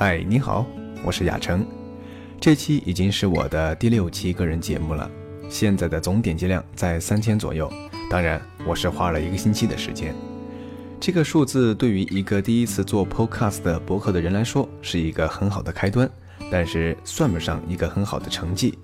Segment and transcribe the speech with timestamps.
[0.00, 0.64] 嗨，你好，
[1.02, 1.66] 我是亚成。
[2.40, 5.10] 这期已经是我的第六期个人节目了，
[5.50, 7.68] 现在的总点击量在三千左右。
[8.08, 10.14] 当然，我是花了一个星期的时间。
[11.00, 16.08] 这个数字对于一个第一次做 Podcast 的博客的人来说是一个很好的开端，
[16.48, 18.78] 但是算不上一个很好的成绩。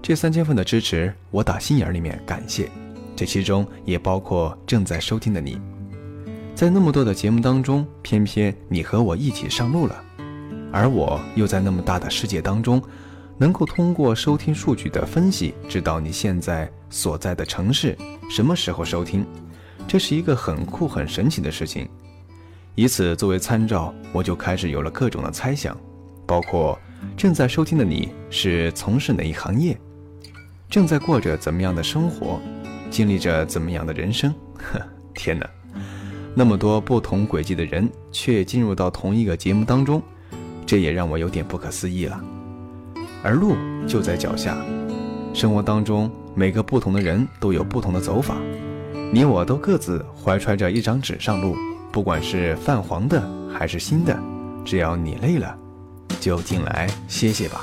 [0.00, 2.70] 这三千份的支持，我打心眼里面感谢。
[3.14, 5.60] 这其中也包括正在收听的你。
[6.54, 10.04] 在那么多的节目当中，偏偏你和我一起上路了。
[10.76, 12.82] 而我又在那么大的世界当中，
[13.38, 17.96] 能够通过收听数据的分析，知道你现在所在的城市
[18.28, 19.24] 什么时候收听，
[19.88, 21.88] 这是一个很酷很神奇的事情。
[22.74, 25.74] 以此作为参照，我就开始有了各种的猜想，
[26.26, 26.78] 包括
[27.16, 29.78] 正在收听的你是从事哪一行业，
[30.68, 32.38] 正在过着怎么样的生活，
[32.90, 34.30] 经历着怎么样的人生。
[34.58, 34.78] 呵，
[35.16, 35.48] 天哪，
[36.34, 40.02] 那么多不同轨迹的人却进入到同一个节目当中。
[40.66, 42.20] 这也让我有点不可思议了，
[43.22, 43.54] 而路
[43.86, 44.58] 就在脚下。
[45.32, 48.34] 生活当中，每个不同的人都有不同的走法，
[49.12, 51.56] 你我都各自怀揣着一张纸上路，
[51.92, 53.22] 不管是泛黄的
[53.56, 54.18] 还是新的，
[54.64, 55.56] 只要你累了，
[56.18, 57.62] 就进来歇歇吧。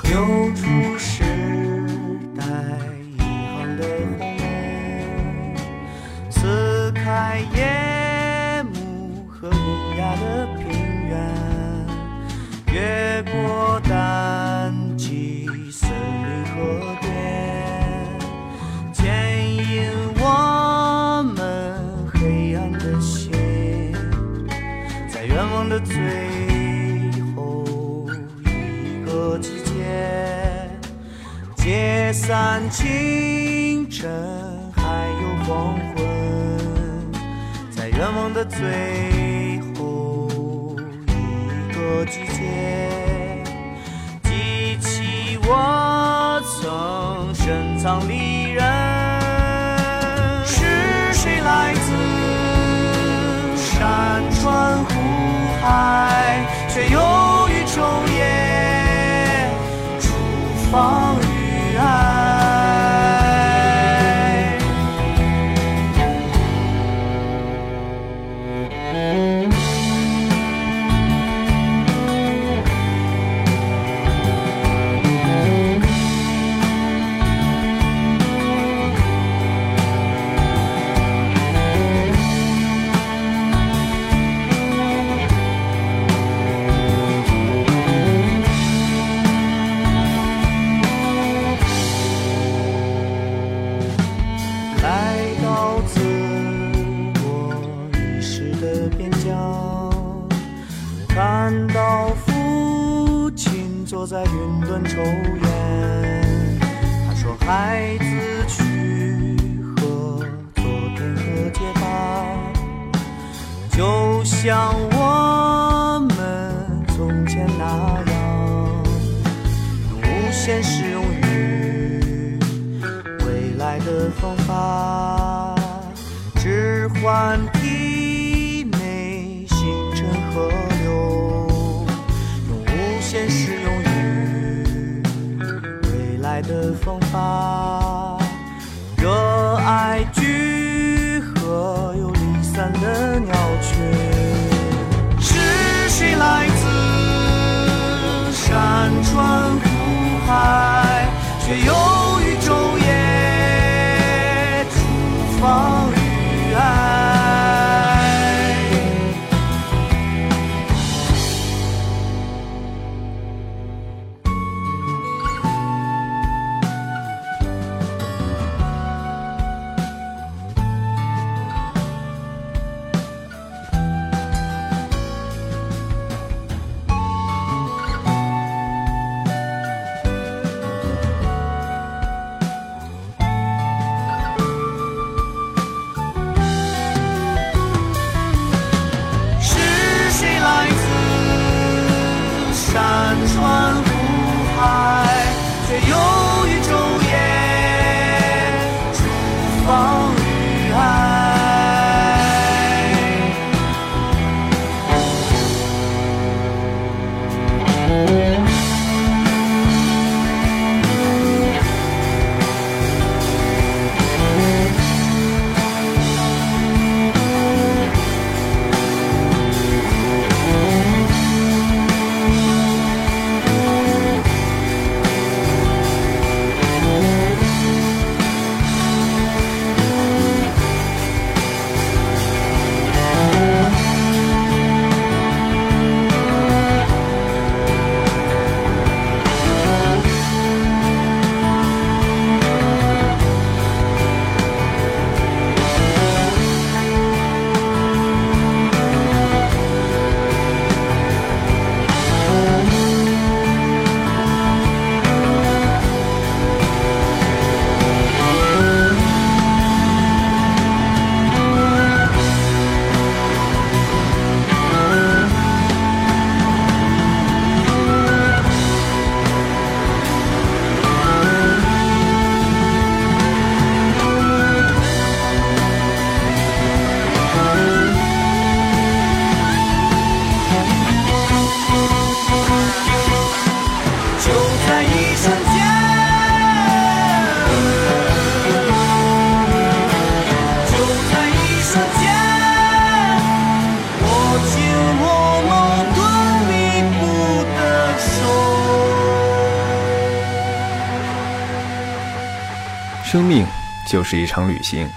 [303.94, 304.88] 就是一场旅行，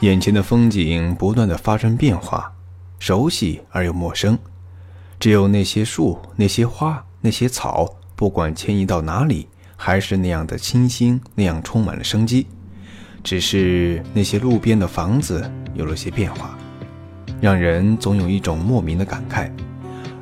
[0.00, 2.52] 眼前的风景不断的发生变化，
[2.98, 4.36] 熟悉而又陌生。
[5.20, 9.46] 只有那些树、那些花、那些草，不管迁移到哪里，
[9.76, 12.48] 还是那样的清新，那样充满了生机。
[13.22, 16.58] 只是那些路边的房子有了些变化，
[17.40, 19.48] 让人总有一种莫名的感慨。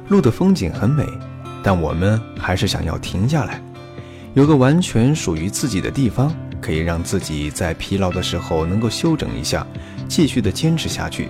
[0.08, 1.06] 路的风景很美，
[1.62, 3.62] 但我们还是想要停下来，
[4.34, 6.30] 有个完全属于自己的地方，
[6.64, 9.66] 可以让自己在疲劳的时候能够休整一下，
[10.08, 11.28] 继续的坚持下去。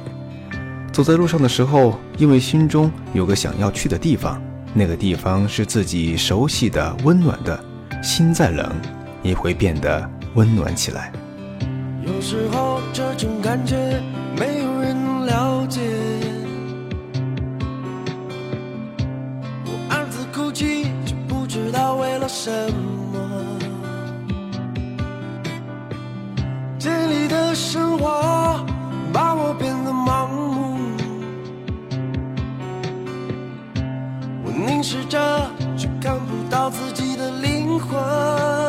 [0.93, 4.41] 走在路上的时候，因为心中有个想要去的地方，
[4.73, 7.59] 那个地方是自己熟悉的、温暖的，
[8.01, 8.73] 心再冷
[9.25, 11.11] 也会变得温暖起来。
[12.07, 14.01] 有时候这种感觉
[14.39, 15.81] 没有人了解，
[19.67, 22.84] 我暗自哭泣，却不知道为了什么。
[27.55, 28.65] 生活
[29.13, 30.77] 把我变得盲目。
[34.45, 35.19] 我凝视着，
[35.77, 38.64] 却看不到自己的灵魂。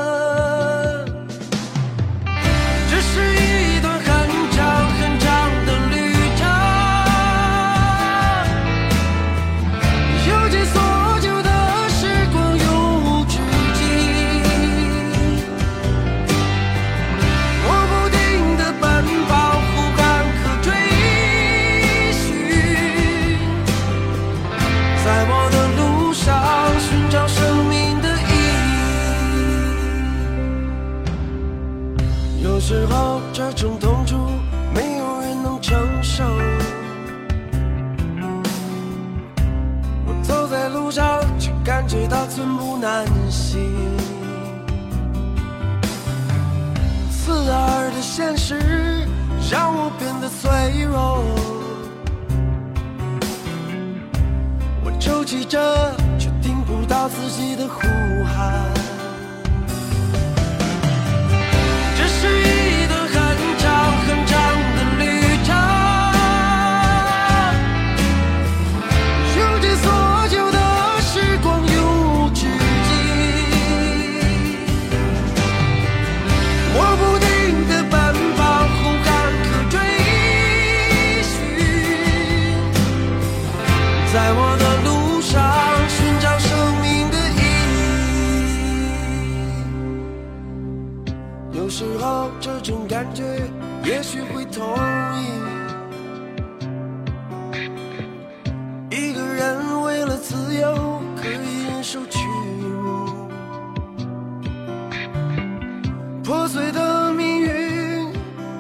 [33.34, 34.16] 这种痛楚，
[34.74, 36.24] 没有人能承受。
[40.06, 43.62] 我走在路上，却感觉到寸步难行。
[47.10, 49.08] 刺耳的现实
[49.52, 51.24] 让我变得脆弱，
[54.84, 55.58] 我抽泣着，
[56.18, 57.82] 却听不到自己的呼
[58.26, 58.85] 喊。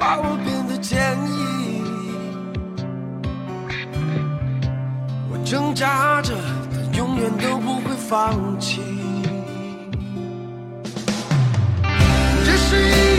[0.05, 1.81] 把我变得坚毅，
[5.31, 6.31] 我挣扎着，
[6.71, 8.83] 但永远都不会放弃。
[12.45, 13.14] 这是一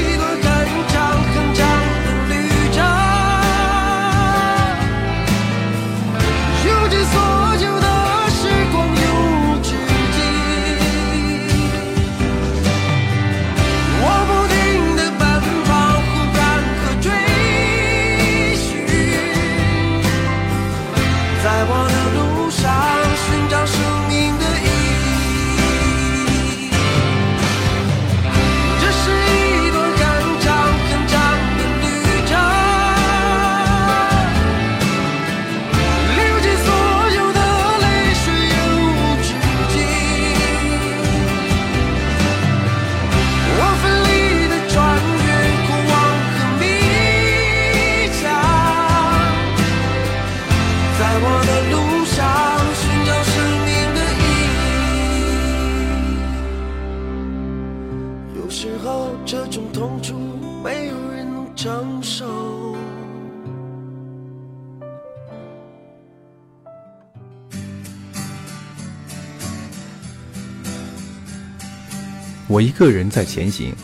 [72.49, 73.75] 我一个人在前行，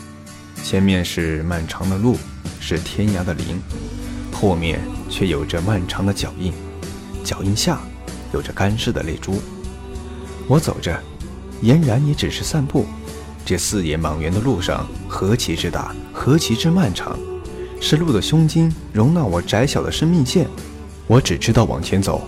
[0.63, 2.17] 前面是漫长的路，
[2.61, 3.61] 是天涯的林，
[4.31, 4.79] 后面
[5.09, 6.53] 却有着漫长的脚印，
[7.25, 7.81] 脚印下
[8.31, 9.41] 有着干湿的泪珠。
[10.47, 10.97] 我走着，
[11.61, 12.85] 俨然也只是散步。
[13.43, 17.19] 这四野莽原的路上何其之大，何其之漫长，
[17.81, 20.47] 是路的胸襟容纳我窄小的生命线。
[21.05, 22.25] 我只知道往前走，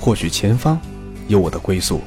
[0.00, 0.80] 或许前方
[1.28, 2.00] 有我的归宿。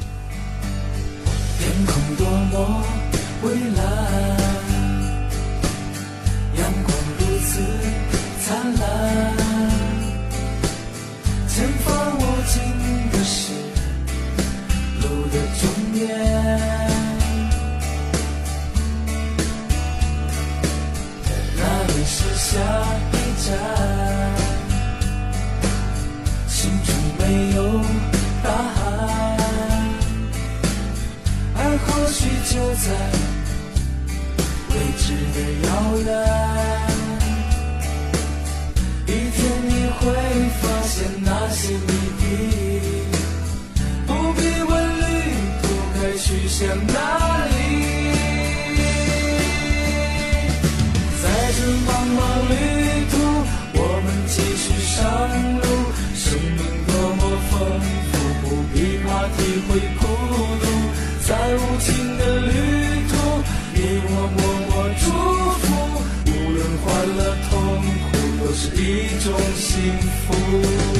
[68.75, 70.98] 一种幸福。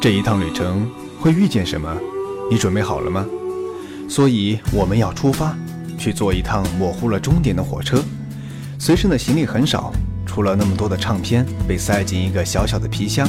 [0.00, 0.88] 这一趟旅程
[1.18, 1.92] 会遇见什么？
[2.50, 3.26] 你准备好了吗？
[4.08, 5.56] 所以我们要出发
[5.98, 8.00] 去坐一趟模糊了终点的火车。
[8.78, 9.92] 随身的行李很少
[10.24, 13.26] 除了那么多的唱片被塞进一个小小的皮箱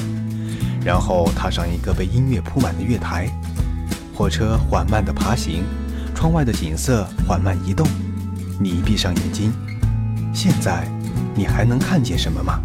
[0.83, 3.27] 然后踏上一个被音乐铺满的月台。
[4.13, 5.63] 火车缓慢地爬行
[6.13, 7.87] 窗外的景色缓慢移动
[8.59, 9.51] 你闭上眼睛
[10.33, 10.87] 现在
[11.33, 12.59] 你还能看见什么吗？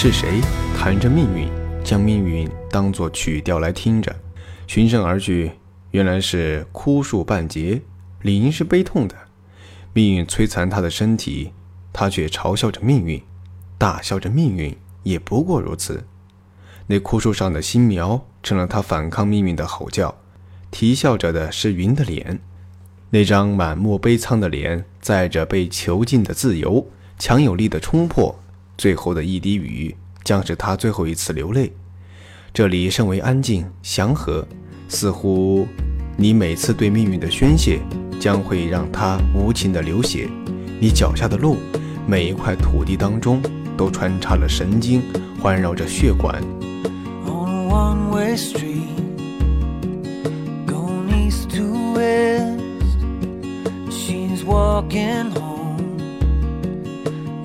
[0.00, 0.40] 是谁
[0.76, 1.50] 弹着命运，
[1.82, 4.14] 将命运当作曲调来听着，
[4.68, 5.50] 循声而去？
[5.90, 7.82] 原来是枯树半截，
[8.22, 9.16] 理应是悲痛的。
[9.92, 11.50] 命运摧残他的身体，
[11.92, 13.20] 他却嘲笑着命运，
[13.76, 16.06] 大笑着命运，也不过如此。
[16.86, 20.14] 那枯树上的新苗成了他反抗命运的吼叫，
[20.70, 22.38] 啼笑着的是云的脸，
[23.10, 26.86] 那张满目悲苍的脸，载着被囚禁的自由，
[27.18, 28.38] 强有力的冲破。
[28.78, 31.72] 最后的一滴雨，将是他最后一次流泪。
[32.54, 34.46] 这里甚为安静祥和，
[34.88, 35.66] 似乎
[36.16, 37.80] 你每次对命运的宣泄，
[38.20, 40.28] 将会让它无情的流血。
[40.80, 41.56] 你脚下的路，
[42.06, 43.42] 每一块土地当中，
[43.76, 45.02] 都穿插了神经，
[45.40, 46.40] 环绕着血管。
[47.26, 48.86] on a one way street,
[50.66, 52.60] going east to west.
[53.90, 55.57] She's walking home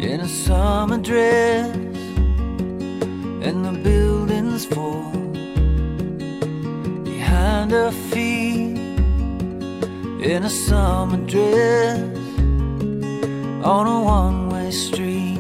[0.03, 1.75] in a summer dress,
[3.47, 5.11] and the buildings fall
[7.03, 8.77] behind her feet
[10.21, 12.01] in a summer dress
[13.63, 15.39] on a one way street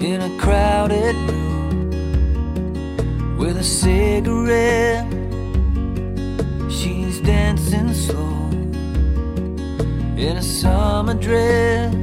[0.00, 1.90] in a crowded room
[3.38, 5.06] with a cigarette.
[6.68, 8.50] She's dancing slow
[10.16, 11.94] in a summer dress,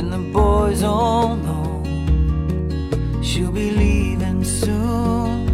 [0.00, 1.82] and the boys all know
[3.22, 5.46] she'll be leaving soon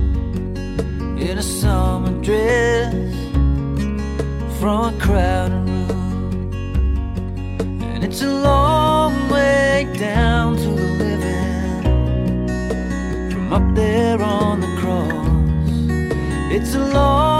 [1.18, 2.94] in a summer dress
[4.60, 6.52] from a crowded room.
[7.82, 11.82] And it's a long way down to the living
[13.32, 15.72] from up there on the cross.
[16.54, 17.35] It's a long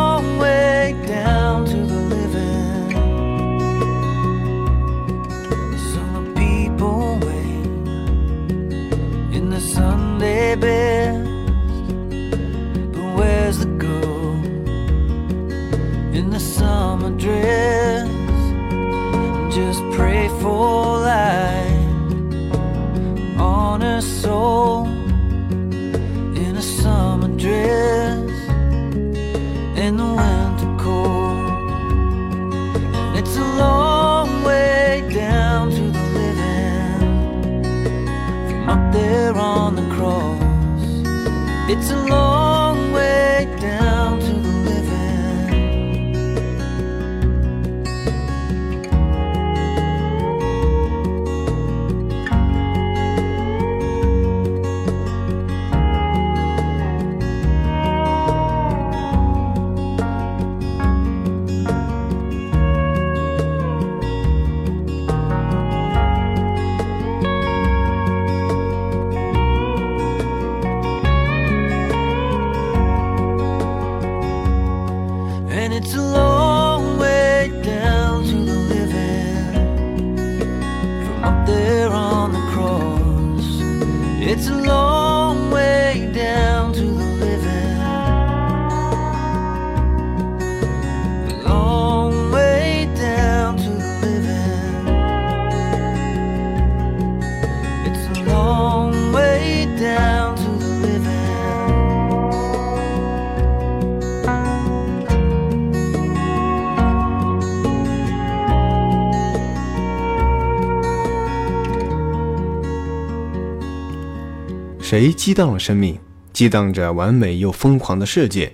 [115.27, 115.99] 激荡了生命，
[116.33, 118.53] 激荡着完美又疯狂的世界？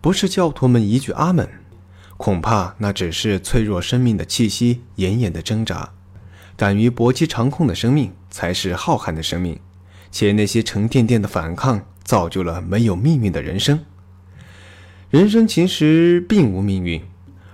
[0.00, 1.48] 不是教徒们一句阿门，
[2.16, 5.90] 恐怕那只是脆弱生命的气息奄奄的挣扎。
[6.56, 9.58] 敢于搏击长空的生命，才是浩瀚的生命。
[10.12, 13.80] 且那些沉甸甸的反抗造就了没有命运的人生。
[15.10, 17.02] 人生其实并无命运，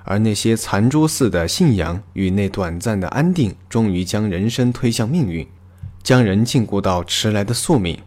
[0.05, 5.49] 而那些残珠似的信仰与那短暂的安定，终于将人生推向命运，
[6.03, 7.99] 将人禁锢到迟来的宿命。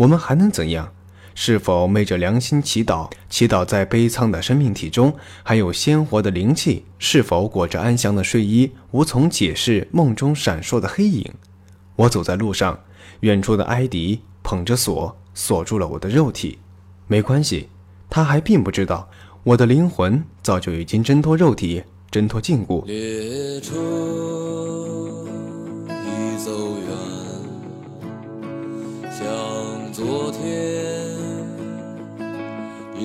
[0.00, 0.90] 我们还能怎样？
[1.34, 3.10] 是否昧着良心祈祷？
[3.28, 6.86] 祈祷在悲苍的生命体中还有鲜活的灵气？
[6.98, 11.30] 是否裹着安详的睡衣，无从解释梦中闪烁的黑影？
[11.96, 12.80] 我走在路上，
[13.20, 16.58] 远处的埃迪捧着锁，锁住了我的肉体。
[17.06, 17.68] 没关系，
[18.08, 19.06] 他还并不知道，
[19.44, 22.82] 我的灵魂早就已经挣脱肉体，挣脱禁锢。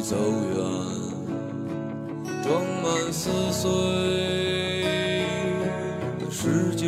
[0.08, 0.56] 走远，
[2.44, 3.68] 装满撕碎
[6.20, 6.86] 的时间。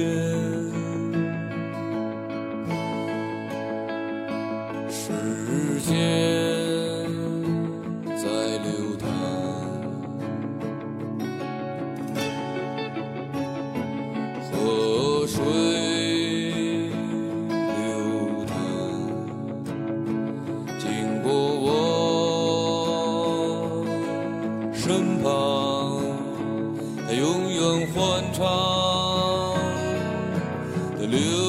[4.87, 6.46] 时间
[27.07, 28.43] 它永远欢唱
[30.99, 31.46] 流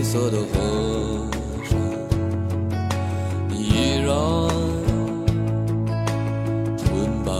[0.00, 1.28] 灰色的河
[1.62, 1.78] 上，
[3.50, 4.08] 你依然
[6.78, 7.30] 纯白。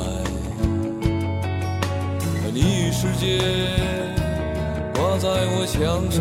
[2.44, 3.24] 而你世界
[4.92, 6.20] 挂在我墙上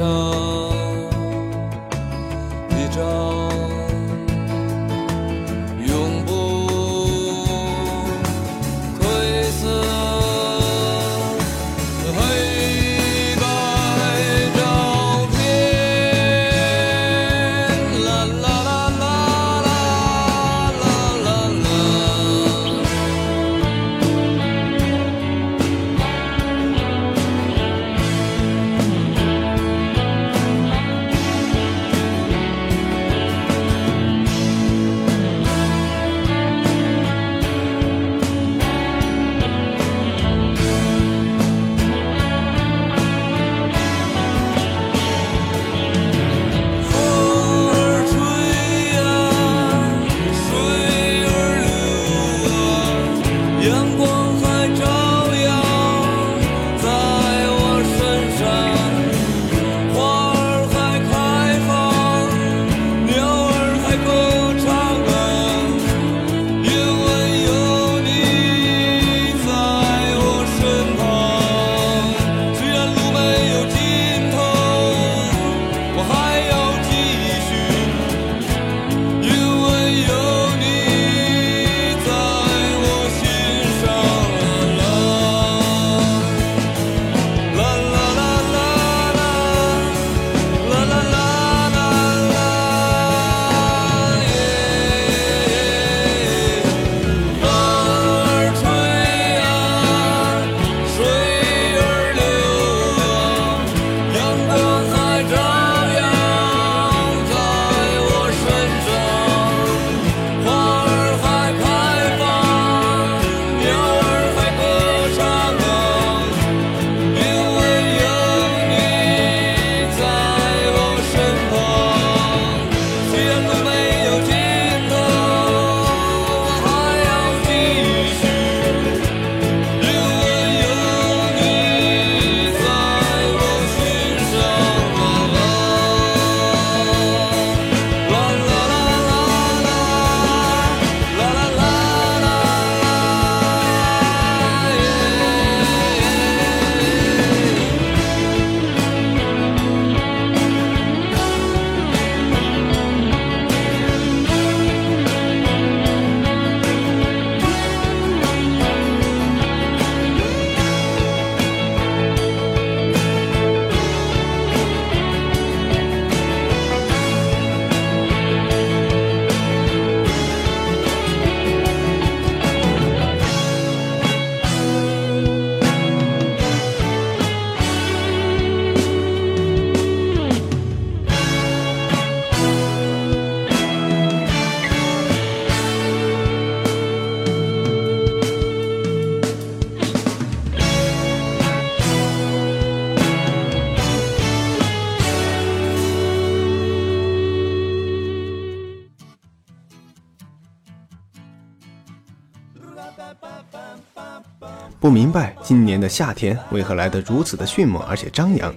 [204.90, 208.52] 不明白今年的夏天为何来得如此的迅猛而且张扬。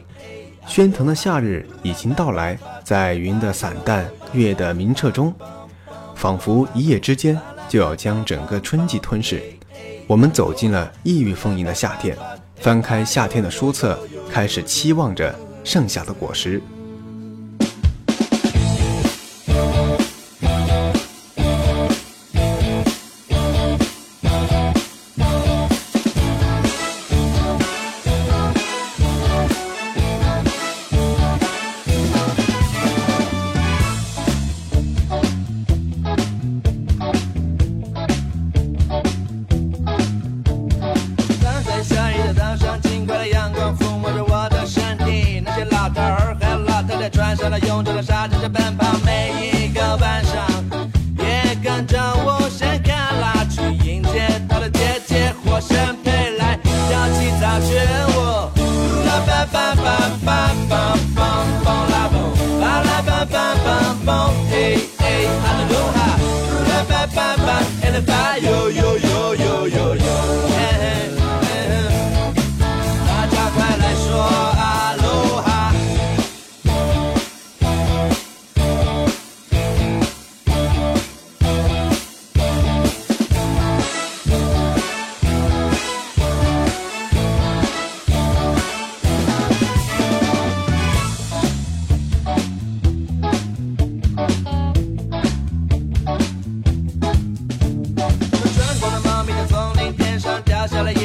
[0.66, 5.30] 喧腾的夏日已经到来，在云的散淡、月的明澈中，
[6.14, 9.42] 仿佛一夜之间就要将整个春季吞噬。
[10.06, 12.16] 我们走进了异域丰盈的夏天，
[12.56, 13.98] 翻开夏天的书册，
[14.30, 16.62] 开始期望着盛夏的果实。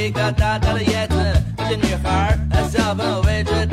[0.07, 1.15] 一个大大的叶子。
[1.57, 3.66] 那些女孩儿小朋友围着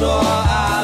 [0.00, 0.79] 快来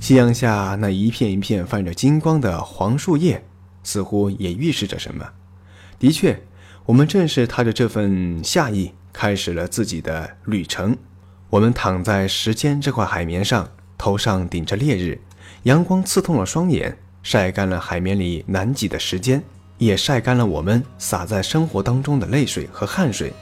[0.00, 3.44] 夕阳下那一片一片泛着金光的黄树叶，
[3.82, 5.28] 似乎也预示着什么。
[5.98, 6.40] 的确，
[6.84, 10.94] 我们正是踏着这份夏意，开始了自己的旅程。
[11.48, 15.18] 我们躺在时间这块海绵上，头上顶着烈日，
[15.62, 19.42] 阳光刺痛了双眼，晒干了海绵里难挤的时间，
[19.78, 23.32] 也晒干了我们洒在生活当中的泪水和汗水。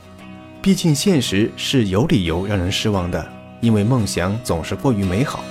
[0.62, 3.28] 毕竟，现实是有理由让人失望的，
[3.60, 5.42] 因为梦想总是过于美好。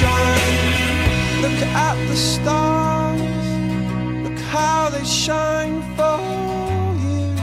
[0.00, 1.42] Shine.
[1.42, 3.20] Look at the stars.
[4.24, 6.18] Look how they shine for
[7.04, 7.36] you.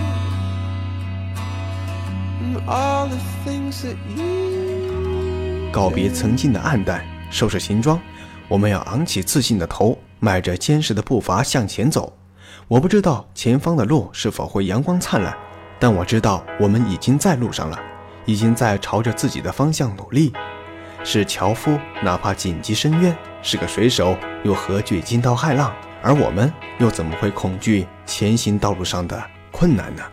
[2.42, 8.00] And all the things that you 告别曾经的暗淡，收拾行装，
[8.48, 12.12] 我们要昂起自信的头，迈着坚实的步伐向前走。
[12.68, 15.38] 我不知道前方的路是否会阳光灿烂，
[15.80, 17.80] 但我知道我们已经在路上了，
[18.26, 20.34] 已经在朝着自己的方向努力。
[21.10, 25.74] 是樵夫，哪怕紧急深渊；是个水手，又何惧惊涛骇浪？
[26.04, 29.18] 而我们又怎么会恐惧前行道路上的
[29.50, 30.04] 困难呢？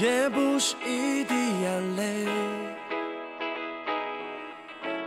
[0.00, 2.24] 也不是一滴眼泪，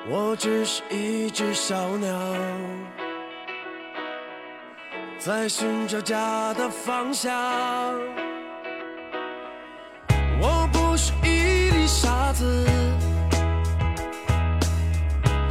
[0.09, 2.13] 我只是一只小鸟，
[5.17, 7.31] 在寻找家的方向。
[10.41, 12.67] 我不是一粒沙子，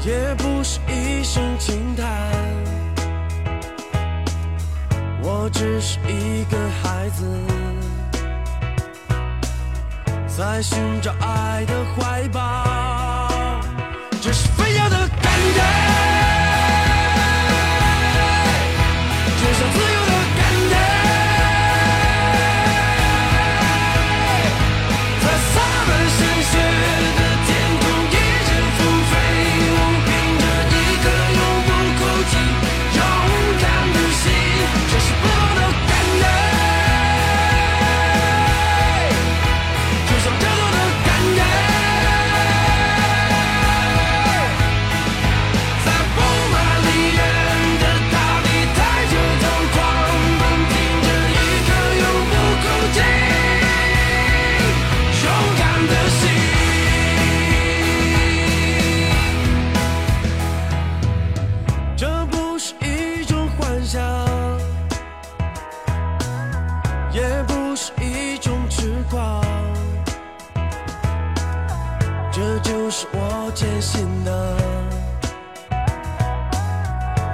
[0.04, 2.06] 也不是一声轻叹。
[5.22, 7.24] 我只是一个孩子，
[10.36, 13.60] 在寻找爱的怀抱，
[14.22, 15.89] 这是飞扬的感觉，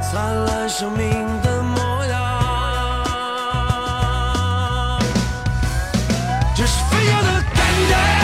[0.01, 1.11] 灿烂生命
[1.43, 2.17] 的模样
[6.55, 8.16] 这是飞翔的感觉。